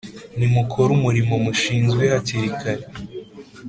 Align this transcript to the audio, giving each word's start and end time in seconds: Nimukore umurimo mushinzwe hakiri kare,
Nimukore 0.37 0.89
umurimo 0.97 1.33
mushinzwe 1.45 2.03
hakiri 2.13 2.49
kare, 2.59 2.83